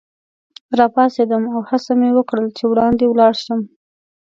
[0.79, 3.61] راپاڅېدم او هڅه مې وکړل چي وړاندي ولاړ شم.